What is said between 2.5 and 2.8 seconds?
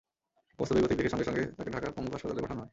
হয়।